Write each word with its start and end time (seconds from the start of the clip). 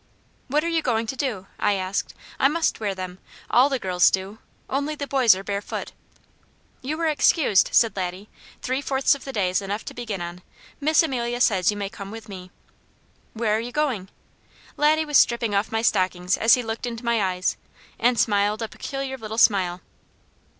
"What 0.47 0.63
are 0.63 0.67
you 0.67 0.81
going 0.81 1.05
to 1.05 1.15
do?" 1.15 1.45
I 1.59 1.73
asked. 1.73 2.15
"I 2.39 2.47
must 2.47 2.79
wear 2.79 2.95
them. 2.95 3.19
All 3.51 3.69
the 3.69 3.77
girls 3.77 4.09
do. 4.09 4.39
Only 4.67 4.95
the 4.95 5.05
boys 5.05 5.35
are 5.35 5.43
barefoot." 5.43 5.91
"You 6.81 6.99
are 7.01 7.05
excused," 7.07 7.67
answered 7.67 7.95
Laddie. 7.95 8.27
"Three 8.63 8.81
fourths 8.81 9.13
of 9.13 9.25
the 9.25 9.31
day 9.31 9.51
is 9.51 9.61
enough 9.61 9.85
to 9.85 9.93
begin 9.93 10.19
on. 10.19 10.41
Miss 10.79 11.03
Amelia 11.03 11.39
says 11.39 11.69
you 11.69 11.77
may 11.77 11.87
come 11.87 12.09
with 12.09 12.27
me." 12.27 12.49
"Where 13.35 13.55
are 13.55 13.59
you 13.59 13.71
going?" 13.71 14.09
Laddie 14.75 15.05
was 15.05 15.19
stripping 15.19 15.53
off 15.53 15.71
my 15.71 15.83
stockings 15.83 16.35
as 16.35 16.55
he 16.55 16.63
looked 16.63 16.87
into 16.87 17.05
my 17.05 17.21
eyes, 17.23 17.55
and 17.99 18.19
smiled 18.19 18.63
a 18.63 18.67
peculiar 18.67 19.17
little 19.19 19.37
smile. 19.37 19.81